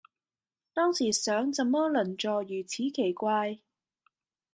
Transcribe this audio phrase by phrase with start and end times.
[0.73, 3.59] 當時想怎麼鄰座如此奇怪